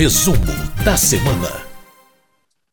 Resumo 0.00 0.38
da 0.82 0.96
semana. 0.96 1.62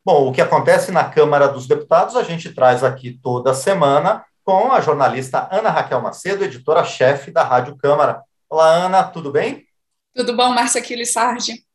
Bom, 0.05 0.29
o 0.29 0.31
que 0.31 0.39
acontece 0.39 0.93
na 0.93 1.04
Câmara 1.04 1.50
dos 1.50 1.67
Deputados 1.67 2.15
a 2.15 2.23
gente 2.23 2.53
traz 2.53 2.85
aqui 2.85 3.19
toda 3.21 3.53
semana 3.53 4.23
com 4.46 4.71
a 4.71 4.79
jornalista 4.79 5.46
Ana 5.52 5.70
Raquel 5.70 6.00
Macedo, 6.00 6.46
editora-chefe 6.46 7.29
da 7.29 7.44
Rádio 7.44 7.76
Câmara. 7.76 8.24
Olá, 8.50 8.70
Ana, 8.70 9.04
tudo 9.04 9.29
bem? 9.29 9.68
Tudo 10.16 10.38
bom, 10.38 10.54
Márcia 10.54 10.82
Sardi? 11.05 11.66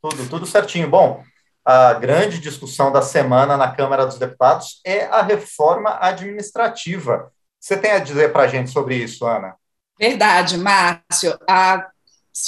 Tudo, 0.00 0.26
tudo 0.26 0.46
certinho. 0.46 0.88
Bom, 0.88 1.22
a 1.62 1.92
grande 1.92 2.38
discussão 2.38 2.90
da 2.90 3.02
semana 3.02 3.58
na 3.58 3.70
Câmara 3.70 4.06
dos 4.06 4.18
Deputados 4.18 4.80
é 4.86 5.04
a 5.04 5.20
reforma 5.20 5.98
administrativa. 6.00 7.30
Você 7.60 7.76
tem 7.76 7.90
a 7.90 7.98
dizer 7.98 8.32
para 8.32 8.44
a 8.44 8.48
gente 8.48 8.70
sobre 8.70 8.96
isso, 8.96 9.26
Ana? 9.26 9.54
Verdade, 10.00 10.56
Márcio. 10.56 11.38
A 11.46 11.90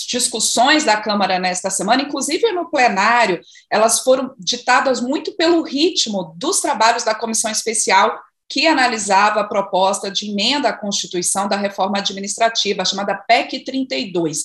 discussões 0.09 0.85
da 0.85 0.97
Câmara 0.97 1.39
nesta 1.39 1.71
semana, 1.71 2.03
inclusive 2.03 2.51
no 2.53 2.71
plenário, 2.71 3.41
elas 3.71 4.01
foram 4.01 4.35
ditadas 4.39 5.01
muito 5.01 5.37
pelo 5.37 5.63
ritmo 5.63 6.35
dos 6.37 6.61
trabalhos 6.61 7.05
da 7.05 7.15
comissão 7.15 7.51
especial 7.51 8.19
que 8.49 8.67
analisava 8.67 9.41
a 9.41 9.49
proposta 9.49 10.11
de 10.11 10.31
emenda 10.31 10.69
à 10.69 10.73
Constituição 10.73 11.49
da 11.49 11.57
reforma 11.57 11.99
administrativa, 11.99 12.85
chamada 12.85 13.15
PEC 13.15 13.65
32. 13.65 14.43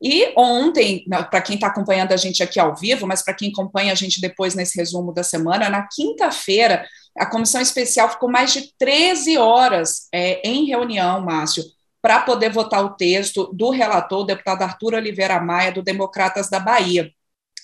E 0.00 0.32
ontem, 0.36 1.04
para 1.30 1.40
quem 1.40 1.56
está 1.56 1.66
acompanhando 1.66 2.12
a 2.12 2.16
gente 2.16 2.42
aqui 2.42 2.60
ao 2.60 2.76
vivo, 2.76 3.06
mas 3.06 3.22
para 3.22 3.34
quem 3.34 3.50
acompanha 3.50 3.92
a 3.92 3.96
gente 3.96 4.20
depois 4.20 4.54
nesse 4.54 4.78
resumo 4.78 5.12
da 5.12 5.24
semana, 5.24 5.68
na 5.68 5.88
quinta-feira, 5.88 6.86
a 7.16 7.26
comissão 7.26 7.60
especial 7.60 8.08
ficou 8.08 8.30
mais 8.30 8.52
de 8.52 8.72
13 8.78 9.38
horas 9.38 10.06
é, 10.12 10.40
em 10.48 10.66
reunião, 10.66 11.20
Márcio, 11.20 11.64
para 12.08 12.20
poder 12.20 12.50
votar 12.50 12.82
o 12.82 12.96
texto 12.96 13.50
do 13.52 13.68
relator, 13.68 14.20
o 14.20 14.24
deputado 14.24 14.62
Arthur 14.62 14.94
Oliveira 14.94 15.38
Maia, 15.38 15.70
do 15.70 15.82
Democratas 15.82 16.48
da 16.48 16.58
Bahia. 16.58 17.12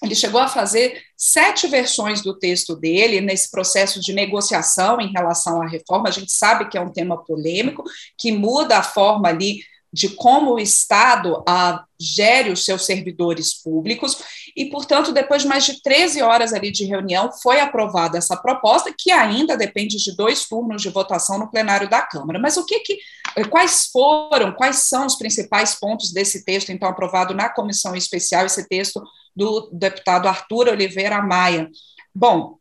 Ele 0.03 0.15
chegou 0.15 0.39
a 0.39 0.47
fazer 0.47 1.01
sete 1.17 1.67
versões 1.67 2.21
do 2.21 2.39
texto 2.39 2.77
dele 2.77 3.23
nesse 3.23 3.51
processo 3.51 3.99
de 4.03 4.13
negociação 4.13 5.01
em 5.01 5.11
relação 5.11 5.63
à 5.63 5.67
reforma. 5.67 6.11
A 6.11 6.13
gente 6.13 6.31
sabe 6.31 6.69
que 6.69 6.77
é 6.77 6.81
um 6.83 6.93
tema 6.93 7.25
polêmico, 7.25 7.83
que 8.19 8.33
muda 8.33 8.77
a 8.77 8.83
forma 8.83 9.31
ali 9.31 9.61
de 9.91 10.11
como 10.11 10.53
o 10.53 10.59
Estado 10.59 11.43
a, 11.49 11.83
gere 11.99 12.51
os 12.51 12.67
seus 12.67 12.85
servidores 12.85 13.55
públicos, 13.55 14.19
e, 14.55 14.67
portanto, 14.67 15.11
depois 15.11 15.43
de 15.43 15.49
mais 15.49 15.65
de 15.65 15.81
13 15.81 16.21
horas 16.21 16.53
ali 16.53 16.71
de 16.71 16.85
reunião, 16.85 17.31
foi 17.33 17.61
aprovada 17.61 18.19
essa 18.19 18.37
proposta, 18.37 18.93
que 18.97 19.11
ainda 19.11 19.57
depende 19.57 19.97
de 19.97 20.15
dois 20.15 20.47
turnos 20.47 20.83
de 20.83 20.91
votação 20.91 21.39
no 21.39 21.51
plenário 21.51 21.89
da 21.89 22.03
Câmara. 22.03 22.39
Mas 22.39 22.59
o 22.59 22.67
que, 22.67 22.81
que 22.81 22.99
quais 23.51 23.87
foram, 23.87 24.53
quais 24.53 24.77
são 24.89 25.07
os 25.07 25.17
principais 25.17 25.75
pontos 25.75 26.13
desse 26.13 26.45
texto, 26.45 26.71
então, 26.71 26.89
aprovado 26.89 27.35
na 27.35 27.49
comissão 27.49 27.97
especial, 27.97 28.47
esse 28.47 28.69
texto 28.69 29.03
do 29.35 29.69
deputado 29.73 30.29
Arthur 30.29 30.69
Oliveira 30.69 31.21
Maia? 31.21 31.69
Bom, 32.15 32.59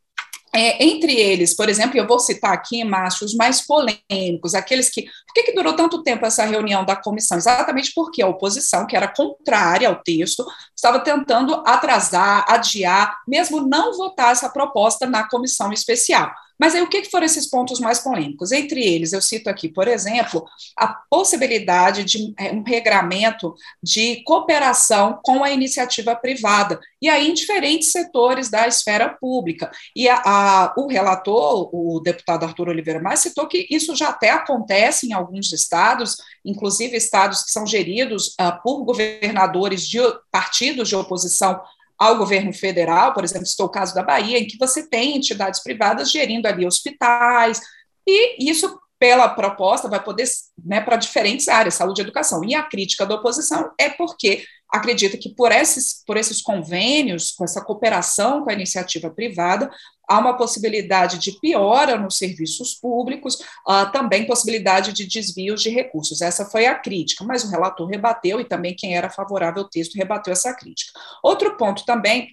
é, 0.55 0.83
entre 0.83 1.13
eles, 1.13 1.55
por 1.55 1.67
exemplo, 1.67 1.97
eu 1.97 2.07
vou 2.07 2.19
citar 2.19 2.53
aqui, 2.53 2.83
Márcio, 2.83 3.25
os 3.25 3.33
mais 3.33 3.61
polêmicos, 3.61 4.53
aqueles 4.53 4.89
que. 4.89 5.05
Por 5.33 5.41
que, 5.41 5.51
que 5.51 5.55
durou 5.55 5.75
tanto 5.75 6.03
tempo 6.03 6.27
essa 6.27 6.45
reunião 6.45 6.85
da 6.85 6.95
comissão? 6.95 7.37
Exatamente 7.37 7.91
porque 7.95 8.21
a 8.21 8.27
oposição, 8.27 8.85
que 8.85 8.95
era 8.95 9.07
contrária 9.07 9.89
ao 9.89 9.95
texto, 9.95 10.45
estava 10.75 10.99
tentando 10.99 11.55
atrasar, 11.65 12.45
adiar, 12.47 13.17
mesmo 13.27 13.61
não 13.61 13.97
votar 13.97 14.31
essa 14.31 14.47
proposta 14.47 15.07
na 15.07 15.27
comissão 15.27 15.73
especial. 15.73 16.31
Mas 16.59 16.75
aí 16.75 16.81
o 16.81 16.87
que 16.87 17.03
foram 17.05 17.25
esses 17.25 17.49
pontos 17.49 17.79
mais 17.79 17.99
polêmicos? 17.99 18.51
Entre 18.51 18.81
eles, 18.81 19.11
eu 19.11 19.21
cito 19.21 19.49
aqui, 19.49 19.67
por 19.67 19.87
exemplo, 19.87 20.45
a 20.77 20.87
possibilidade 20.87 22.03
de 22.03 22.33
é, 22.37 22.51
um 22.51 22.63
regramento 22.63 23.53
de 23.81 24.23
cooperação 24.23 25.19
com 25.23 25.43
a 25.43 25.51
iniciativa 25.51 26.15
privada, 26.15 26.79
e 27.01 27.09
aí 27.09 27.29
em 27.29 27.33
diferentes 27.33 27.91
setores 27.91 28.49
da 28.49 28.67
esfera 28.67 29.09
pública. 29.09 29.71
E 29.95 30.07
a, 30.07 30.21
a, 30.23 30.73
o 30.77 30.87
relator, 30.87 31.69
o 31.73 31.99
deputado 31.99 32.45
Arthur 32.45 32.69
Oliveira 32.69 33.01
Mais, 33.01 33.19
citou 33.19 33.47
que 33.47 33.67
isso 33.69 33.95
já 33.95 34.09
até 34.09 34.29
acontece 34.29 35.07
em 35.07 35.13
alguns 35.23 35.51
estados, 35.51 36.17
inclusive 36.45 36.95
estados 36.95 37.43
que 37.43 37.51
são 37.51 37.65
geridos 37.65 38.35
uh, 38.39 38.61
por 38.63 38.83
governadores 38.83 39.87
de 39.87 39.99
partidos 40.31 40.89
de 40.89 40.95
oposição 40.95 41.59
ao 41.97 42.17
governo 42.17 42.53
federal, 42.53 43.13
por 43.13 43.23
exemplo, 43.23 43.43
estou 43.43 43.67
o 43.67 43.71
caso 43.71 43.95
da 43.95 44.03
Bahia, 44.03 44.37
em 44.37 44.47
que 44.47 44.57
você 44.57 44.87
tem 44.87 45.15
entidades 45.15 45.61
privadas 45.63 46.11
gerindo 46.11 46.47
ali 46.47 46.65
hospitais, 46.65 47.61
e 48.05 48.49
isso 48.49 48.79
pela 48.99 49.27
proposta 49.27 49.89
vai 49.89 50.01
poder 50.01 50.25
né, 50.63 50.79
para 50.79 50.95
diferentes 50.95 51.47
áreas, 51.47 51.75
saúde 51.75 52.01
e 52.01 52.03
educação. 52.03 52.43
E 52.43 52.55
a 52.55 52.63
crítica 52.63 53.05
da 53.05 53.15
oposição 53.15 53.71
é 53.77 53.89
porque 53.89 54.45
acredita 54.73 55.17
que 55.17 55.29
por 55.29 55.51
esses, 55.51 56.03
por 56.05 56.17
esses 56.17 56.41
convênios, 56.41 57.31
com 57.31 57.43
essa 57.43 57.63
cooperação 57.63 58.43
com 58.43 58.49
a 58.49 58.53
iniciativa 58.53 59.07
privada, 59.11 59.69
há 60.09 60.17
uma 60.17 60.35
possibilidade 60.35 61.19
de 61.19 61.39
piora 61.39 61.95
nos 61.95 62.17
serviços 62.17 62.73
públicos, 62.73 63.35
uh, 63.67 63.91
também 63.93 64.25
possibilidade 64.25 64.91
de 64.91 65.05
desvios 65.05 65.61
de 65.61 65.69
recursos. 65.69 66.21
Essa 66.21 66.45
foi 66.45 66.65
a 66.65 66.73
crítica, 66.73 67.23
mas 67.23 67.43
o 67.43 67.51
relator 67.51 67.87
rebateu 67.87 68.41
e 68.41 68.45
também 68.45 68.75
quem 68.75 68.97
era 68.97 69.11
favorável 69.11 69.61
ao 69.61 69.69
texto 69.69 69.95
rebateu 69.95 70.33
essa 70.33 70.51
crítica. 70.55 70.99
Outro 71.21 71.55
ponto 71.55 71.85
também 71.85 72.29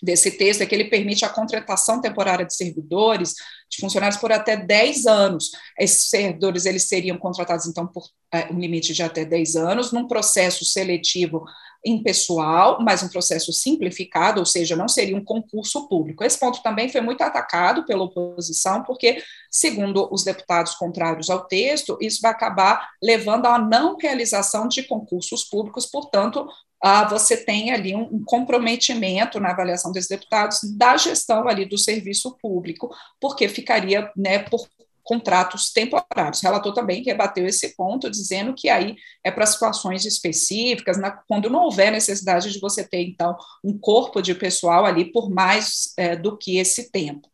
desse 0.00 0.30
texto 0.30 0.62
é 0.62 0.66
que 0.66 0.74
ele 0.74 0.88
permite 0.88 1.24
a 1.24 1.28
contratação 1.28 2.00
temporária 2.00 2.46
de 2.46 2.54
servidores, 2.54 3.34
de 3.70 3.80
funcionários 3.80 4.20
por 4.20 4.32
até 4.32 4.56
10 4.56 5.06
anos. 5.06 5.52
Esses 5.78 6.10
servidores 6.10 6.66
eles 6.66 6.88
seriam 6.88 7.16
contratados, 7.16 7.66
então, 7.66 7.86
por 7.86 8.04
é, 8.32 8.52
um 8.52 8.58
limite 8.58 8.92
de 8.92 9.02
até 9.02 9.24
10 9.24 9.56
anos, 9.56 9.92
num 9.92 10.08
processo 10.08 10.64
seletivo 10.64 11.44
impessoal, 11.84 12.78
mas 12.82 13.02
um 13.02 13.08
processo 13.08 13.52
simplificado, 13.52 14.40
ou 14.40 14.46
seja, 14.46 14.76
não 14.76 14.88
seria 14.88 15.16
um 15.16 15.24
concurso 15.24 15.88
público. 15.88 16.22
Esse 16.22 16.38
ponto 16.38 16.62
também 16.62 16.88
foi 16.88 17.00
muito 17.00 17.22
atacado 17.22 17.86
pela 17.86 18.04
oposição, 18.04 18.82
porque, 18.82 19.22
segundo 19.50 20.06
os 20.12 20.22
deputados 20.22 20.74
contrários 20.74 21.30
ao 21.30 21.46
texto, 21.46 21.96
isso 22.00 22.20
vai 22.20 22.32
acabar 22.32 22.90
levando 23.02 23.46
à 23.46 23.58
não 23.58 23.96
realização 23.96 24.68
de 24.68 24.82
concursos 24.82 25.44
públicos, 25.44 25.86
portanto, 25.86 26.46
ah, 26.82 27.04
você 27.04 27.36
tem 27.36 27.72
ali 27.72 27.94
um, 27.94 28.02
um, 28.04 28.24
comprometimento 28.24 29.38
na 29.38 29.50
avaliação 29.50 29.92
dos 29.92 30.06
deputados 30.06 30.60
da 30.76 30.96
gestão 30.96 31.46
ali 31.46 31.66
do 31.66 31.76
serviço 31.76 32.36
público, 32.40 32.90
porque 33.20 33.48
ficaria 33.48 34.10
né, 34.16 34.38
por 34.38 34.66
contratos 35.02 35.72
temporários. 35.72 36.40
O 36.40 36.42
relator 36.42 36.72
também 36.72 37.02
rebateu 37.02 37.44
esse 37.44 37.74
ponto, 37.74 38.08
dizendo 38.08 38.54
que 38.54 38.68
aí 38.68 38.96
é 39.24 39.30
para 39.30 39.44
situações 39.44 40.04
específicas, 40.04 40.96
na, 40.98 41.10
quando 41.10 41.50
não 41.50 41.64
houver 41.64 41.90
necessidade 41.90 42.52
de 42.52 42.60
você 42.60 42.86
ter, 42.86 43.02
então, 43.02 43.36
um 43.64 43.76
corpo 43.76 44.22
de 44.22 44.34
pessoal 44.34 44.84
ali 44.84 45.10
por 45.10 45.28
mais 45.28 45.92
é, 45.96 46.14
do 46.14 46.36
que 46.36 46.58
esse 46.58 46.90
tempo. 46.92 47.28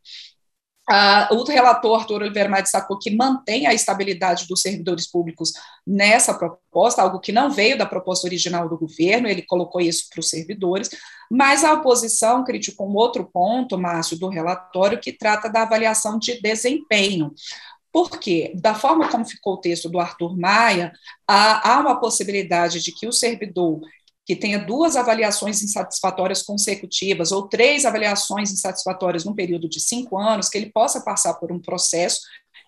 Uh, 0.89 1.35
o 1.35 1.43
relator 1.43 1.99
Arthur 1.99 2.21
Oliveira 2.21 2.47
Maia 2.47 2.63
destacou 2.63 2.97
que 2.97 3.13
mantém 3.13 3.67
a 3.67 3.73
estabilidade 3.73 4.47
dos 4.47 4.61
servidores 4.61 5.05
públicos 5.05 5.51
nessa 5.85 6.33
proposta, 6.33 7.01
algo 7.01 7.19
que 7.19 7.33
não 7.33 7.49
veio 7.49 7.77
da 7.77 7.85
proposta 7.85 8.25
original 8.25 8.69
do 8.69 8.77
governo, 8.77 9.27
ele 9.27 9.41
colocou 9.41 9.81
isso 9.81 10.07
para 10.09 10.21
os 10.21 10.29
servidores, 10.29 10.89
mas 11.29 11.65
a 11.65 11.73
oposição 11.73 12.41
criticou 12.45 12.89
um 12.89 12.95
outro 12.95 13.25
ponto, 13.25 13.77
Márcio, 13.77 14.17
do 14.17 14.29
relatório, 14.29 14.99
que 14.99 15.11
trata 15.11 15.49
da 15.49 15.63
avaliação 15.63 16.17
de 16.17 16.39
desempenho. 16.41 17.33
Porque, 17.91 18.53
da 18.55 18.73
forma 18.73 19.09
como 19.09 19.25
ficou 19.25 19.55
o 19.55 19.61
texto 19.61 19.89
do 19.89 19.99
Arthur 19.99 20.37
Maia, 20.37 20.93
há, 21.27 21.73
há 21.73 21.79
uma 21.79 21.99
possibilidade 21.99 22.81
de 22.81 22.93
que 22.93 23.07
o 23.07 23.11
servidor 23.11 23.81
que 24.27 24.35
tenha 24.35 24.59
duas 24.59 24.97
avaliações 24.97 25.63
insatisfatórias 25.63 26.43
consecutivas 26.43 27.31
ou 27.31 27.47
três 27.47 27.85
avaliações 27.85 28.51
insatisfatórias 28.51 29.23
num 29.23 29.33
período 29.33 29.69
de 29.69 29.79
cinco 29.79 30.19
anos, 30.19 30.49
que 30.49 30.57
ele 30.57 30.69
possa 30.69 30.99
passar 30.99 31.35
por 31.35 31.49
um 31.49 31.61
processo 31.61 32.19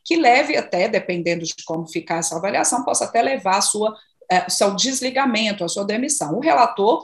que 0.05 0.15
leve 0.15 0.55
até, 0.55 0.87
dependendo 0.87 1.43
de 1.43 1.53
como 1.65 1.85
ficar 1.85 2.19
essa 2.19 2.37
avaliação, 2.37 2.85
possa 2.85 3.03
até 3.03 3.21
levar 3.21 3.57
a 3.57 3.61
sua 3.61 3.93
é, 4.31 4.47
seu 4.47 4.75
desligamento, 4.75 5.63
a 5.63 5.67
sua 5.67 5.83
demissão. 5.83 6.35
O 6.35 6.39
relator 6.39 7.03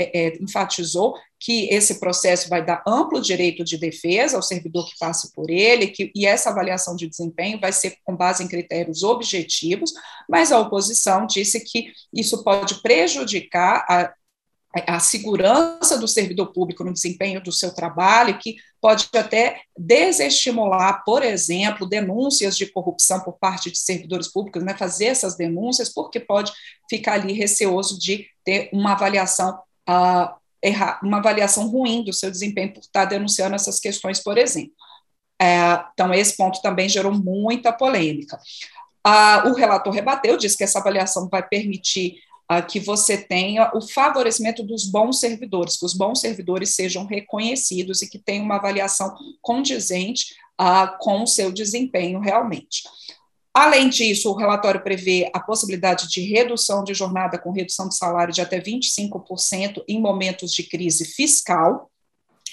é, 0.00 0.26
é, 0.26 0.38
enfatizou 0.40 1.14
que 1.44 1.68
esse 1.74 1.98
processo 1.98 2.48
vai 2.48 2.64
dar 2.64 2.84
amplo 2.86 3.20
direito 3.20 3.64
de 3.64 3.76
defesa 3.76 4.36
ao 4.36 4.42
servidor 4.42 4.86
que 4.88 4.96
passe 4.96 5.32
por 5.32 5.50
ele, 5.50 5.88
que, 5.88 6.12
e 6.14 6.24
essa 6.24 6.50
avaliação 6.50 6.94
de 6.94 7.08
desempenho 7.08 7.58
vai 7.60 7.72
ser 7.72 7.96
com 8.04 8.16
base 8.16 8.44
em 8.44 8.48
critérios 8.48 9.02
objetivos, 9.02 9.92
mas 10.30 10.52
a 10.52 10.60
oposição 10.60 11.26
disse 11.26 11.58
que 11.58 11.92
isso 12.14 12.44
pode 12.44 12.80
prejudicar 12.80 13.84
a, 13.88 14.14
a 14.86 15.00
segurança 15.00 15.98
do 15.98 16.06
servidor 16.06 16.52
público 16.52 16.84
no 16.84 16.92
desempenho 16.92 17.42
do 17.42 17.50
seu 17.50 17.74
trabalho, 17.74 18.38
que 18.38 18.54
pode 18.80 19.08
até 19.12 19.62
desestimular, 19.76 21.02
por 21.04 21.24
exemplo, 21.24 21.88
denúncias 21.88 22.56
de 22.56 22.66
corrupção 22.66 23.18
por 23.18 23.32
parte 23.32 23.68
de 23.68 23.78
servidores 23.78 24.28
públicos, 24.28 24.62
né, 24.62 24.76
fazer 24.78 25.06
essas 25.06 25.36
denúncias, 25.36 25.88
porque 25.92 26.20
pode 26.20 26.52
ficar 26.88 27.14
ali 27.14 27.32
receoso 27.32 27.98
de 27.98 28.26
ter 28.44 28.70
uma 28.72 28.92
avaliação 28.92 29.58
uh, 29.90 30.41
errar, 30.62 31.00
uma 31.02 31.18
avaliação 31.18 31.68
ruim 31.68 32.04
do 32.04 32.12
seu 32.12 32.30
desempenho 32.30 32.72
por 32.72 32.80
estar 32.80 33.04
denunciando 33.04 33.54
essas 33.54 33.80
questões, 33.80 34.22
por 34.22 34.38
exemplo. 34.38 34.72
É, 35.40 35.84
então, 35.92 36.14
esse 36.14 36.36
ponto 36.36 36.62
também 36.62 36.88
gerou 36.88 37.12
muita 37.12 37.72
polêmica. 37.72 38.38
Ah, 39.04 39.42
o 39.46 39.54
relator 39.54 39.92
rebateu, 39.92 40.36
disse 40.36 40.56
que 40.56 40.62
essa 40.62 40.78
avaliação 40.78 41.28
vai 41.28 41.42
permitir 41.42 42.18
uh, 42.50 42.64
que 42.64 42.78
você 42.78 43.18
tenha 43.18 43.70
o 43.74 43.80
favorecimento 43.80 44.62
dos 44.62 44.84
bons 44.86 45.18
servidores, 45.18 45.76
que 45.76 45.84
os 45.84 45.94
bons 45.94 46.20
servidores 46.20 46.74
sejam 46.74 47.04
reconhecidos 47.04 48.02
e 48.02 48.08
que 48.08 48.18
tenham 48.18 48.44
uma 48.44 48.56
avaliação 48.56 49.12
condizente 49.40 50.34
uh, 50.60 50.96
com 51.00 51.22
o 51.22 51.26
seu 51.26 51.50
desempenho 51.50 52.20
realmente. 52.20 52.82
Além 53.54 53.90
disso, 53.90 54.30
o 54.30 54.34
relatório 54.34 54.82
prevê 54.82 55.30
a 55.32 55.38
possibilidade 55.38 56.08
de 56.08 56.22
redução 56.22 56.82
de 56.82 56.94
jornada 56.94 57.38
com 57.38 57.50
redução 57.50 57.88
de 57.88 57.96
salário 57.96 58.32
de 58.32 58.40
até 58.40 58.58
25% 58.58 59.84
em 59.86 60.00
momentos 60.00 60.52
de 60.52 60.62
crise 60.62 61.04
fiscal, 61.04 61.90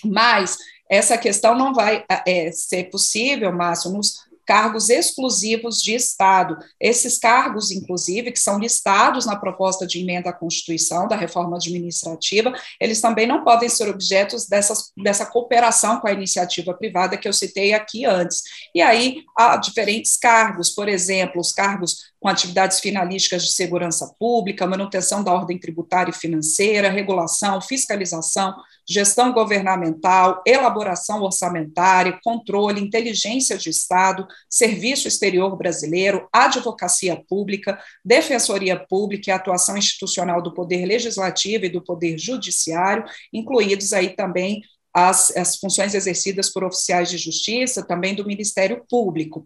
mas 0.04 0.58
essa 0.90 1.18
questão 1.18 1.56
não 1.56 1.74
vai 1.74 2.04
é, 2.26 2.52
ser 2.52 2.86
possível, 2.86 3.52
Márcio, 3.54 3.92
nos 3.92 4.29
cargos 4.50 4.90
exclusivos 4.90 5.80
de 5.80 5.94
Estado. 5.94 6.58
Esses 6.80 7.20
cargos, 7.20 7.70
inclusive, 7.70 8.32
que 8.32 8.40
são 8.40 8.58
listados 8.58 9.28
na 9.28 9.36
proposta 9.36 9.86
de 9.86 10.00
emenda 10.00 10.32
à 10.32 10.34
Constituição, 10.34 11.08
da 11.08 11.16
reforma 11.16 11.58
administrativa, 11.58 12.52
eles 12.82 13.00
também 13.00 13.28
não 13.28 13.44
podem 13.44 13.70
ser 13.70 13.88
objetos 13.88 14.48
dessas, 14.48 14.92
dessa 14.98 15.28
cooperação 15.28 16.00
com 16.00 16.08
a 16.08 16.14
iniciativa 16.14 16.74
privada 16.74 17.16
que 17.16 17.28
eu 17.28 17.34
citei 17.34 17.74
aqui 17.74 18.06
antes. 18.06 18.42
E 18.74 18.82
aí 18.82 19.24
há 19.38 19.56
diferentes 19.56 20.18
cargos, 20.18 20.72
por 20.72 20.90
exemplo, 20.90 21.40
os 21.40 21.54
cargos 21.54 22.09
com 22.20 22.28
atividades 22.28 22.80
finalísticas 22.80 23.44
de 23.44 23.54
segurança 23.54 24.14
pública, 24.20 24.68
manutenção 24.68 25.24
da 25.24 25.32
ordem 25.32 25.58
tributária 25.58 26.12
e 26.12 26.16
financeira, 26.16 26.90
regulação, 26.90 27.62
fiscalização, 27.62 28.54
gestão 28.88 29.32
governamental, 29.32 30.42
elaboração 30.46 31.22
orçamentária, 31.22 32.20
controle, 32.22 32.82
inteligência 32.82 33.58
de 33.58 33.70
Estado, 33.70 34.28
serviço 34.50 35.08
exterior 35.08 35.56
brasileiro, 35.56 36.28
advocacia 36.34 37.24
pública, 37.30 37.80
defensoria 38.04 38.78
pública 38.78 39.30
e 39.30 39.34
atuação 39.34 39.78
institucional 39.78 40.42
do 40.42 40.54
Poder 40.54 40.86
Legislativo 40.86 41.66
e 41.66 41.70
do 41.70 41.82
Poder 41.82 42.18
Judiciário, 42.18 43.06
incluídos 43.32 43.94
aí 43.94 44.10
também 44.10 44.62
as, 44.94 45.36
as 45.38 45.56
funções 45.56 45.94
exercidas 45.94 46.52
por 46.52 46.64
oficiais 46.64 47.10
de 47.10 47.18
justiça, 47.18 47.86
também 47.86 48.16
do 48.16 48.26
Ministério 48.26 48.84
Público. 48.90 49.46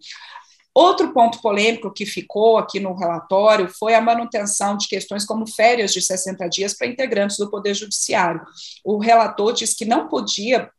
Outro 0.73 1.13
ponto 1.13 1.39
polêmico 1.39 1.93
que 1.93 2.05
ficou 2.05 2.57
aqui 2.57 2.79
no 2.79 2.95
relatório 2.95 3.67
foi 3.67 3.93
a 3.93 4.01
manutenção 4.01 4.75
de 4.75 4.87
questões 4.87 5.23
como 5.23 5.47
férias 5.47 5.93
de 5.93 6.01
60 6.01 6.47
dias 6.47 6.73
para 6.73 6.87
integrantes 6.87 7.37
do 7.37 7.49
Poder 7.49 7.75
Judiciário. 7.75 8.41
O 8.83 8.97
relator 8.97 9.53
disse 9.53 9.75
que 9.75 9.85
não 9.85 10.07
podia 10.07 10.71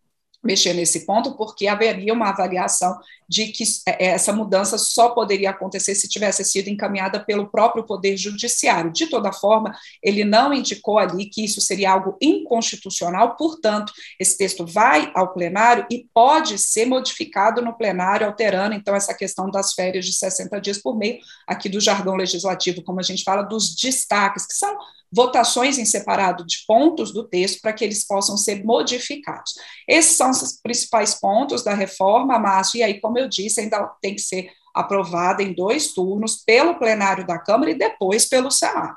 mexer 0.45 0.75
nesse 0.75 1.07
ponto, 1.07 1.37
porque 1.37 1.67
haveria 1.67 2.13
uma 2.13 2.29
avaliação 2.29 2.99
de 3.29 3.47
que 3.49 3.65
é, 3.87 4.09
essa 4.09 4.33
mudança 4.33 4.77
só 4.77 5.11
poderia 5.11 5.51
acontecer 5.51 5.95
se 5.95 6.09
tivesse 6.09 6.45
sido 6.45 6.69
encaminhada 6.69 7.19
pelo 7.19 7.49
próprio 7.49 7.85
Poder 7.85 8.17
Judiciário. 8.17 8.93
De 8.93 9.07
toda 9.07 9.33
forma, 9.33 9.75
ele 10.03 10.25
não 10.25 10.53
indicou 10.53 10.99
ali 10.99 11.27
que 11.27 11.45
isso 11.45 11.61
seria 11.61 11.93
algo 11.93 12.17
inconstitucional, 12.21 13.37
portanto, 13.37 13.93
esse 14.21 14.37
texto 14.37 14.67
vai 14.67 15.11
ao 15.15 15.33
plenário 15.33 15.87
e 15.91 16.07
pode 16.13 16.59
ser 16.59 16.87
modificado 16.87 17.63
no 17.63 17.77
plenário, 17.77 18.27
alterando, 18.27 18.75
então, 18.75 18.95
essa 18.95 19.15
questão 19.15 19.51
das 19.51 19.73
férias 19.73 20.05
de 20.05 20.13
60 20.13 20.61
dias 20.61 20.79
por 20.79 20.97
meio, 20.97 21.19
aqui 21.47 21.69
do 21.69 21.81
jargão 21.81 22.15
legislativo, 22.15 22.83
como 22.83 23.01
a 23.01 23.03
gente 23.03 23.25
fala, 23.25 23.43
dos 23.43 23.75
destaques, 23.75 24.47
que 24.47 24.55
são 24.55 24.77
votações 25.15 25.79
em 25.79 25.85
separado 25.85 26.45
de 26.45 26.65
pontos 26.67 27.13
do 27.13 27.23
texto 27.25 27.61
para 27.63 27.73
que 27.73 27.85
eles 27.85 28.07
possam 28.07 28.37
ser 28.37 28.65
modificados. 28.65 29.55
Esses 29.89 30.17
são 30.17 30.31
os 30.31 30.61
principais 30.61 31.15
pontos 31.15 31.63
da 31.63 31.75
reforma, 31.75 32.39
Márcio, 32.39 32.79
e 32.79 32.83
aí, 32.83 33.01
como 33.01 33.19
eu 33.19 33.29
disse, 33.29 33.61
ainda 33.61 33.91
tem 34.03 34.15
que 34.15 34.21
ser 34.21 34.51
aprovada 34.75 35.43
em 35.43 35.55
dois 35.55 35.95
turnos 35.95 36.43
pelo 36.45 36.75
plenário 36.75 37.25
da 37.27 37.39
Câmara 37.39 37.71
e 37.71 37.79
depois 37.79 38.29
pelo 38.29 38.51
Senado. 38.51 38.97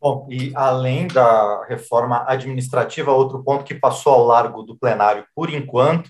Bom, 0.00 0.26
e 0.30 0.50
além 0.56 1.06
da 1.06 1.64
reforma 1.68 2.24
administrativa, 2.26 3.12
outro 3.12 3.44
ponto 3.44 3.64
que 3.64 3.74
passou 3.74 4.14
ao 4.14 4.24
largo 4.24 4.62
do 4.62 4.76
plenário 4.76 5.24
por 5.34 5.52
enquanto, 5.52 6.08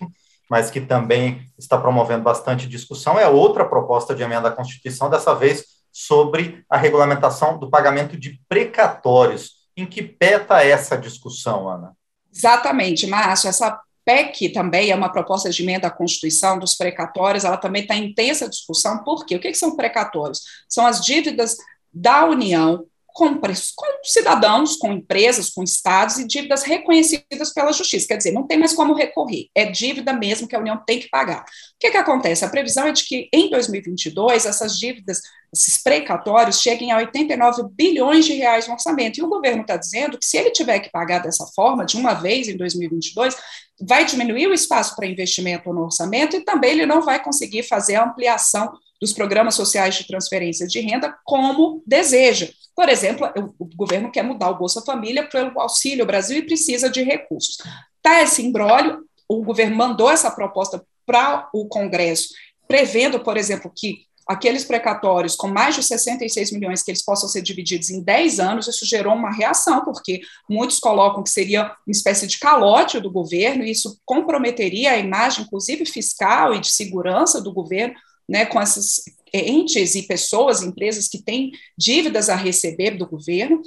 mas 0.49 0.71
que 0.71 0.81
também 0.81 1.43
está 1.59 1.77
promovendo 1.77 2.23
bastante 2.23 2.69
discussão, 2.69 3.19
é 3.19 3.29
outra 3.29 3.65
proposta 3.65 4.15
de 4.15 4.23
emenda 4.23 4.49
à 4.49 4.53
Constituição, 4.53 5.11
dessa 5.11 5.35
vez 5.35 5.65
sobre 5.93 6.65
a 6.69 6.77
regulamentação 6.77 7.59
do 7.59 7.69
pagamento 7.69 8.17
de 8.17 8.41
precatórios. 8.49 9.63
Em 9.77 9.87
que 9.87 10.03
peta 10.03 10.63
essa 10.63 10.97
discussão, 10.97 11.69
Ana? 11.69 11.93
Exatamente, 12.35 13.07
Márcio. 13.07 13.49
Essa 13.49 13.79
PEC 14.05 14.51
também 14.51 14.91
é 14.91 14.97
uma 14.97 15.13
proposta 15.13 15.51
de 15.51 15.63
emenda 15.63 15.87
à 15.87 15.91
Constituição 15.91 16.59
dos 16.59 16.75
precatórios, 16.75 17.45
ela 17.45 17.57
também 17.57 17.83
está 17.83 17.95
em 17.95 18.07
intensa 18.07 18.49
discussão, 18.49 19.03
por 19.05 19.25
quê? 19.25 19.37
O 19.37 19.41
que, 19.41 19.53
que 19.53 19.59
são 19.59 19.77
precatórios? 19.77 20.41
São 20.69 20.87
as 20.87 21.05
dívidas 21.05 21.57
da 21.93 22.25
União 22.25 22.85
com, 23.13 23.39
com, 23.39 23.87
cidadãos, 24.03 24.77
com 24.77 24.93
empresas, 24.93 25.51
com 25.51 25.63
estados 25.63 26.19
e 26.19 26.27
dívidas 26.27 26.63
reconhecidas 26.63 27.53
pela 27.53 27.73
justiça. 27.73 28.09
Quer 28.09 28.17
dizer, 28.17 28.33
não 28.33 28.47
tem 28.47 28.59
mais 28.59 28.73
como 28.73 28.95
recorrer, 28.95 29.49
é 29.55 29.67
dívida 29.67 30.13
mesmo 30.13 30.49
que 30.49 30.57
a 30.57 30.59
União 30.59 30.81
tem 30.87 30.99
que 30.99 31.09
pagar. 31.09 31.43
O 31.43 31.45
que, 31.79 31.91
que 31.91 31.97
acontece? 31.97 32.45
A 32.45 32.49
previsão 32.49 32.87
é 32.87 32.93
de 32.93 33.05
que 33.05 33.29
em 33.33 33.51
2022 33.51 34.47
essas 34.47 34.79
dívidas, 34.79 35.21
esses 35.53 35.83
precatórios, 35.83 36.61
cheguem 36.61 36.93
a 36.93 36.99
89 36.99 37.65
bilhões 37.73 38.25
de 38.25 38.35
reais 38.35 38.67
no 38.67 38.75
orçamento. 38.75 39.19
E 39.19 39.23
o 39.23 39.29
governo 39.29 39.63
está 39.63 39.77
dizendo 39.77 40.19
que 40.19 40.25
se 40.25 40.37
ele 40.37 40.51
tiver 40.51 40.81
que 40.81 40.91
pagar 40.91 41.21
dessa 41.21 41.47
forma, 41.55 41.85
de 41.85 41.97
uma 41.97 42.15
vez 42.15 42.49
em 42.49 42.57
2022, 42.57 43.37
vai 43.81 44.05
diminuir 44.05 44.47
o 44.47 44.55
espaço 44.55 44.95
para 44.95 45.07
investimento 45.07 45.73
no 45.73 45.85
orçamento 45.85 46.37
e 46.37 46.45
também 46.45 46.73
ele 46.73 46.87
não 46.87 47.03
vai 47.03 47.23
conseguir 47.23 47.63
fazer 47.63 47.97
a 47.97 48.05
ampliação 48.05 48.73
dos 49.01 49.13
programas 49.13 49.55
sociais 49.55 49.97
de 49.97 50.07
transferência 50.07 50.67
de 50.67 50.79
renda 50.81 51.17
como 51.25 51.83
deseja. 51.87 52.49
Por 52.75 52.89
exemplo, 52.89 53.29
o, 53.59 53.67
governo 53.77 54.11
quer 54.11 54.23
mudar 54.23 54.51
o 54.51 54.59
Bolsa 54.59 54.81
Família 54.83 55.27
para 55.27 55.53
o 55.53 55.61
Auxílio 55.61 56.07
Brasil 56.07 56.39
e 56.39 56.47
precisa 56.47 56.89
de 56.89 57.03
recursos. 57.03 57.57
Tá 58.01 58.23
esse 58.23 58.43
imbróglio, 58.43 59.05
o 59.29 59.43
governo 59.43 59.77
mandou 59.77 60.11
essa 60.11 60.31
proposta 60.31 60.85
para 61.05 61.49
o 61.53 61.67
Congresso, 61.67 62.29
prevendo, 62.69 63.21
por 63.21 63.37
exemplo, 63.37 63.73
que 63.75 64.07
aqueles 64.33 64.65
precatórios 64.65 65.37
com 65.37 65.49
mais 65.49 65.75
de 65.75 65.83
66 65.83 66.53
milhões 66.53 66.83
que 66.83 66.91
eles 66.91 67.05
possam 67.05 67.29
ser 67.29 67.43
divididos 67.43 67.91
em 67.91 68.03
10 68.03 68.41
anos, 68.41 68.69
isso 68.69 68.85
gerou 68.85 69.15
uma 69.15 69.31
reação, 69.31 69.85
porque 69.85 70.21
muitos 70.49 70.79
colocam 70.79 71.23
que 71.23 71.31
seria 71.31 71.65
uma 71.87 71.93
espécie 71.93 72.27
de 72.27 72.39
calote 72.39 73.01
do 73.01 73.11
governo, 73.11 73.65
e 73.65 73.71
isso 73.71 74.01
comprometeria 74.05 74.93
a 74.93 74.99
imagem, 74.99 75.45
inclusive 75.45 75.87
fiscal 75.87 76.55
e 76.55 76.61
de 76.61 76.71
segurança 76.71 77.41
do 77.41 77.53
governo, 77.53 77.95
né, 78.29 78.47
com 78.47 78.61
essas 78.61 79.03
entes 79.33 79.95
e 79.95 80.03
pessoas, 80.03 80.63
empresas 80.63 81.09
que 81.09 81.23
têm 81.23 81.53
dívidas 81.77 82.29
a 82.29 82.35
receber 82.35 82.93
do 82.93 83.07
governo, 83.07 83.61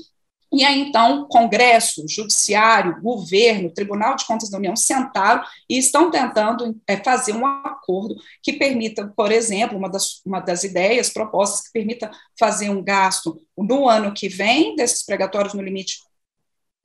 e 0.56 0.64
aí, 0.64 0.80
então, 0.80 1.28
Congresso, 1.28 2.06
Judiciário, 2.08 3.02
Governo, 3.02 3.74
Tribunal 3.74 4.16
de 4.16 4.26
Contas 4.26 4.50
da 4.50 4.58
União 4.58 4.76
sentaram 4.76 5.44
e 5.70 5.78
estão 5.78 6.10
tentando 6.10 6.80
é, 6.88 6.96
fazer 6.96 7.34
um 7.34 7.46
acordo 7.46 8.16
que 8.42 8.54
permita, 8.54 9.12
por 9.18 9.32
exemplo, 9.32 9.78
uma 9.78 9.90
das, 9.90 10.22
uma 10.26 10.40
das 10.40 10.64
ideias 10.64 11.10
propostas 11.10 11.68
que 11.68 11.74
permita 11.74 12.10
fazer 12.40 12.70
um 12.70 12.82
gasto 12.82 13.42
no 13.58 13.90
ano 13.90 14.14
que 14.14 14.30
vem 14.30 14.76
desses 14.76 15.06
pregatórios 15.06 15.54
no 15.54 15.62
limite 15.62 15.98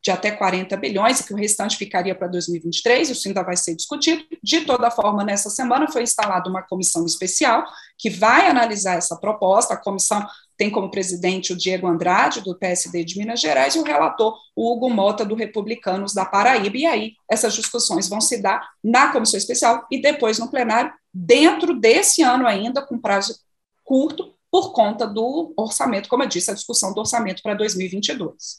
de 0.02 0.10
até 0.10 0.30
40 0.30 0.76
bilhões, 0.78 1.20
e 1.20 1.24
que 1.24 1.34
o 1.34 1.36
restante 1.36 1.76
ficaria 1.76 2.14
para 2.14 2.26
2023, 2.28 3.10
isso 3.10 3.28
ainda 3.28 3.42
vai 3.42 3.56
ser 3.56 3.76
discutido. 3.76 4.24
De 4.42 4.62
toda 4.62 4.90
forma, 4.90 5.22
nessa 5.22 5.50
semana 5.50 5.90
foi 5.90 6.02
instalada 6.02 6.48
uma 6.48 6.62
comissão 6.62 7.04
especial 7.04 7.64
que 7.98 8.08
vai 8.08 8.48
analisar 8.48 8.96
essa 8.96 9.16
proposta. 9.16 9.74
A 9.74 9.76
comissão 9.76 10.26
tem 10.60 10.68
como 10.68 10.90
presidente 10.90 11.54
o 11.54 11.56
Diego 11.56 11.86
Andrade, 11.86 12.42
do 12.42 12.54
PSD 12.54 13.02
de 13.02 13.16
Minas 13.16 13.40
Gerais, 13.40 13.74
e 13.74 13.78
o 13.78 13.82
relator, 13.82 14.36
o 14.54 14.70
Hugo 14.70 14.90
Mota, 14.90 15.24
do 15.24 15.34
Republicanos 15.34 16.12
da 16.12 16.26
Paraíba. 16.26 16.76
E 16.76 16.84
aí, 16.84 17.12
essas 17.30 17.54
discussões 17.54 18.10
vão 18.10 18.20
se 18.20 18.42
dar 18.42 18.68
na 18.84 19.10
comissão 19.10 19.38
especial 19.38 19.86
e 19.90 20.02
depois 20.02 20.38
no 20.38 20.50
plenário, 20.50 20.92
dentro 21.14 21.72
desse 21.80 22.20
ano 22.20 22.46
ainda, 22.46 22.82
com 22.82 23.00
prazo 23.00 23.38
curto, 23.82 24.34
por 24.50 24.74
conta 24.74 25.06
do 25.06 25.54
orçamento, 25.56 26.10
como 26.10 26.24
eu 26.24 26.28
disse, 26.28 26.50
a 26.50 26.54
discussão 26.54 26.92
do 26.92 27.00
orçamento 27.00 27.42
para 27.42 27.54
2022. 27.54 28.58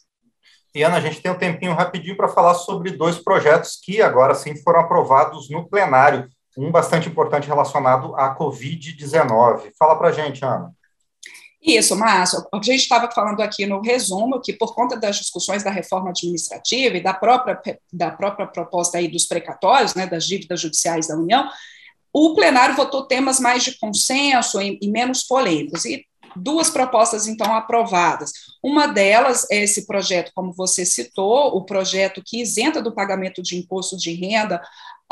E, 0.73 0.81
Ana, 0.81 0.97
a 0.97 1.01
gente 1.01 1.21
tem 1.21 1.31
um 1.31 1.37
tempinho 1.37 1.75
rapidinho 1.75 2.17
para 2.17 2.29
falar 2.29 2.55
sobre 2.55 2.89
dois 2.97 3.19
projetos 3.19 3.79
que 3.79 4.01
agora 4.01 4.33
sim 4.33 4.55
foram 4.55 4.79
aprovados 4.79 5.51
no 5.51 5.69
plenário. 5.69 6.27
Um 6.57 6.71
bastante 6.71 7.07
importante 7.07 7.47
relacionado 7.47 8.15
à 8.15 8.35
Covid-19. 8.35 9.71
Fala 9.77 9.95
para 9.95 10.07
a 10.07 10.11
gente, 10.11 10.43
Ana. 10.43 10.73
Isso, 11.61 11.95
Márcio. 11.95 12.43
A 12.51 12.57
gente 12.57 12.81
estava 12.81 13.09
falando 13.11 13.39
aqui 13.41 13.67
no 13.67 13.81
resumo 13.81 14.41
que, 14.41 14.51
por 14.51 14.73
conta 14.73 14.97
das 14.97 15.17
discussões 15.17 15.63
da 15.63 15.69
reforma 15.69 16.09
administrativa 16.09 16.97
e 16.97 17.03
da 17.03 17.13
própria, 17.13 17.61
da 17.93 18.09
própria 18.09 18.47
proposta 18.47 18.97
aí 18.97 19.07
dos 19.07 19.25
precatórios, 19.25 19.93
né, 19.93 20.07
das 20.07 20.25
dívidas 20.25 20.59
judiciais 20.59 21.07
da 21.07 21.15
União, 21.15 21.47
o 22.11 22.33
plenário 22.33 22.75
votou 22.75 23.05
temas 23.05 23.39
mais 23.39 23.63
de 23.63 23.77
consenso 23.77 24.59
e, 24.59 24.79
e 24.81 24.89
menos 24.89 25.23
polêmicos. 25.23 25.85
E 25.85 26.03
duas 26.35 26.69
propostas, 26.69 27.27
então, 27.27 27.53
aprovadas. 27.53 28.31
Uma 28.63 28.87
delas 28.87 29.45
é 29.49 29.63
esse 29.63 29.85
projeto, 29.85 30.31
como 30.33 30.53
você 30.53 30.85
citou, 30.85 31.55
o 31.55 31.65
projeto 31.65 32.21
que 32.25 32.41
isenta 32.41 32.81
do 32.81 32.93
pagamento 32.93 33.41
de 33.41 33.57
imposto 33.57 33.97
de 33.97 34.13
renda 34.13 34.61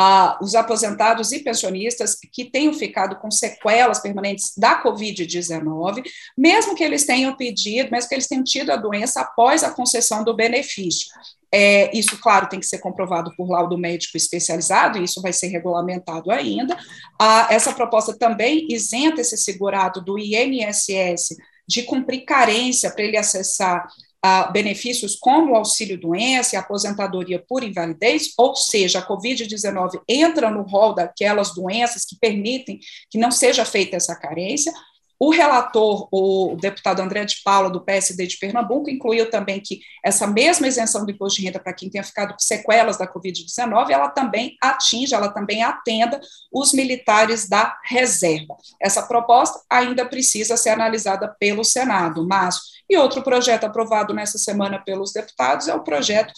ah, 0.02 0.40
os 0.42 0.56
aposentados 0.56 1.34
e 1.34 1.40
pensionistas 1.40 2.16
que 2.32 2.46
tenham 2.46 2.74
ficado 2.74 3.18
com 3.18 3.30
sequelas 3.30 4.00
permanentes 4.00 4.54
da 4.58 4.82
Covid-19, 4.82 6.04
mesmo 6.38 6.74
que 6.74 6.86
eles 6.86 7.06
tenham 7.06 7.36
pedido, 7.36 7.92
mesmo 7.92 8.08
que 8.08 8.16
eles 8.16 8.28
tenham 8.28 8.42
tido 8.42 8.72
a 8.72 8.78
doença 8.78 9.20
após 9.20 9.62
a 9.62 9.72
concessão 9.72 10.24
do 10.24 10.34
benefício. 10.34 11.12
É, 11.52 11.96
isso, 11.98 12.20
claro, 12.22 12.48
tem 12.48 12.60
que 12.60 12.66
ser 12.66 12.78
comprovado 12.80 13.34
por 13.36 13.50
laudo 13.50 13.78
médico 13.78 14.16
especializado, 14.16 14.98
e 15.00 15.04
isso 15.04 15.22
vai 15.22 15.34
ser 15.34 15.48
regulamentado 15.48 16.32
ainda. 16.32 16.78
Ah, 17.20 17.48
essa 17.50 17.74
proposta 17.74 18.18
também 18.18 18.68
isenta 18.70 19.22
esse 19.22 19.38
segurado 19.38 20.02
do 20.02 20.18
INSS 20.20 21.36
de 21.68 21.84
cumprir 21.84 22.26
carência 22.26 22.92
para 22.92 23.04
ele 23.04 23.18
acessar 23.18 23.88
uh, 24.26 24.52
benefícios 24.52 25.16
como 25.16 25.56
auxílio-doença 25.56 26.56
e 26.56 26.58
aposentadoria 26.58 27.44
por 27.48 27.64
invalidez, 27.64 28.34
ou 28.38 28.56
seja, 28.56 29.00
a 29.00 29.08
Covid-19 29.08 30.02
entra 30.08 30.50
no 30.50 30.64
rol 30.64 30.94
daquelas 30.94 31.54
doenças 31.54 32.06
que 32.06 32.18
permitem 32.20 32.80
que 33.10 33.18
não 33.18 33.32
seja 33.32 33.64
feita 33.66 33.96
essa 33.96 34.16
carência, 34.16 34.74
o 35.20 35.32
relator, 35.32 36.08
o 36.14 36.56
deputado 36.56 37.02
André 37.02 37.26
de 37.26 37.42
Paula, 37.44 37.70
do 37.70 37.82
PSD 37.82 38.26
de 38.26 38.38
Pernambuco, 38.38 38.90
incluiu 38.90 39.30
também 39.30 39.60
que 39.60 39.82
essa 40.04 40.26
mesma 40.26 40.66
isenção 40.66 41.06
do 41.06 41.12
imposto 41.12 41.40
de 41.40 41.46
renda 41.46 41.60
para 41.60 41.74
quem 41.74 41.90
tenha 41.90 42.04
ficado 42.04 42.32
com 42.32 42.40
sequelas 42.40 42.98
da 42.98 43.06
Covid-19, 43.06 43.90
ela 43.90 44.08
também 44.08 44.56
atinge, 44.64 45.14
ela 45.14 45.28
também 45.28 45.62
atenda 45.62 46.22
os 46.54 46.72
militares 46.72 47.50
da 47.50 47.78
reserva. 47.84 48.56
Essa 48.82 49.04
proposta 49.04 49.62
ainda 49.70 50.06
precisa 50.06 50.56
ser 50.56 50.70
analisada 50.70 51.36
pelo 51.38 51.66
Senado, 51.66 52.26
mas 52.26 52.62
e 52.90 52.98
outro 52.98 53.22
projeto 53.22 53.66
aprovado 53.66 54.14
nessa 54.14 54.38
semana 54.38 54.80
pelos 54.80 55.12
deputados 55.12 55.68
é 55.68 55.76
o 55.76 55.84
projeto 55.84 56.34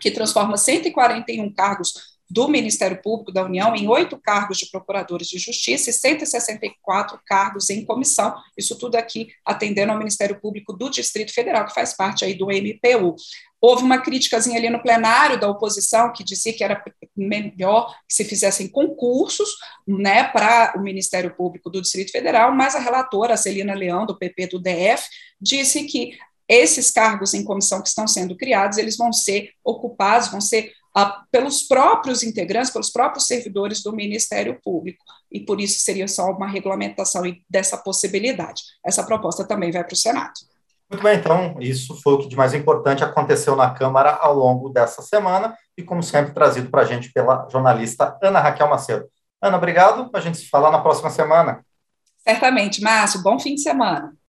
que 0.00 0.10
transforma 0.10 0.56
141 0.56 1.52
cargos 1.52 2.15
do 2.28 2.48
Ministério 2.48 3.00
Público 3.00 3.32
da 3.32 3.44
União 3.44 3.74
em 3.74 3.88
oito 3.88 4.18
cargos 4.18 4.58
de 4.58 4.70
procuradores 4.70 5.28
de 5.28 5.38
justiça 5.38 5.90
e 5.90 5.92
164 5.92 7.20
cargos 7.24 7.70
em 7.70 7.84
comissão, 7.84 8.34
isso 8.56 8.76
tudo 8.78 8.96
aqui 8.96 9.28
atendendo 9.44 9.92
ao 9.92 9.98
Ministério 9.98 10.40
Público 10.40 10.72
do 10.72 10.90
Distrito 10.90 11.32
Federal, 11.32 11.64
que 11.66 11.74
faz 11.74 11.96
parte 11.96 12.24
aí 12.24 12.34
do 12.34 12.46
MPU. 12.46 13.14
Houve 13.60 13.82
uma 13.82 14.00
críticazinha 14.00 14.58
ali 14.58 14.68
no 14.68 14.82
plenário 14.82 15.40
da 15.40 15.48
oposição 15.48 16.12
que 16.12 16.22
dizia 16.22 16.52
que 16.52 16.62
era 16.62 16.82
melhor 17.16 17.90
que 18.08 18.14
se 18.14 18.24
fizessem 18.24 18.68
concursos 18.68 19.48
né, 19.86 20.24
para 20.24 20.74
o 20.76 20.82
Ministério 20.82 21.34
Público 21.34 21.70
do 21.70 21.80
Distrito 21.80 22.12
Federal, 22.12 22.54
mas 22.54 22.74
a 22.74 22.80
relatora, 22.80 23.36
Celina 23.36 23.74
Leão, 23.74 24.04
do 24.04 24.18
PP 24.18 24.48
do 24.48 24.60
DF, 24.60 25.08
disse 25.40 25.84
que 25.84 26.16
esses 26.48 26.90
cargos 26.90 27.34
em 27.34 27.44
comissão 27.44 27.82
que 27.82 27.88
estão 27.88 28.06
sendo 28.06 28.36
criados, 28.36 28.78
eles 28.78 28.96
vão 28.96 29.12
ser 29.12 29.50
ocupados, 29.64 30.28
vão 30.28 30.40
ser 30.40 30.72
pelos 31.30 31.62
próprios 31.62 32.22
integrantes, 32.22 32.70
pelos 32.70 32.90
próprios 32.90 33.26
servidores 33.26 33.82
do 33.82 33.92
Ministério 33.92 34.58
Público, 34.62 35.04
e 35.30 35.40
por 35.40 35.60
isso 35.60 35.80
seria 35.80 36.08
só 36.08 36.30
uma 36.30 36.46
regulamentação 36.46 37.22
dessa 37.48 37.76
possibilidade. 37.76 38.62
Essa 38.84 39.04
proposta 39.04 39.46
também 39.46 39.70
vai 39.70 39.84
para 39.84 39.92
o 39.92 39.96
Senado. 39.96 40.32
Muito 40.90 41.02
bem, 41.02 41.18
então, 41.18 41.56
isso 41.60 42.00
foi 42.00 42.14
o 42.14 42.18
que 42.18 42.28
de 42.28 42.36
mais 42.36 42.54
importante 42.54 43.02
aconteceu 43.02 43.56
na 43.56 43.72
Câmara 43.72 44.14
ao 44.14 44.34
longo 44.34 44.68
dessa 44.68 45.02
semana, 45.02 45.56
e 45.76 45.82
como 45.82 46.02
sempre, 46.02 46.32
trazido 46.32 46.70
para 46.70 46.82
a 46.82 46.84
gente 46.84 47.12
pela 47.12 47.46
jornalista 47.50 48.16
Ana 48.22 48.40
Raquel 48.40 48.70
Macedo. 48.70 49.06
Ana, 49.42 49.56
obrigado, 49.58 50.08
a 50.14 50.20
gente 50.20 50.38
se 50.38 50.48
falar 50.48 50.70
na 50.70 50.78
próxima 50.78 51.10
semana. 51.10 51.64
Certamente, 52.26 52.80
Márcio, 52.80 53.22
bom 53.22 53.38
fim 53.38 53.54
de 53.54 53.60
semana. 53.60 54.16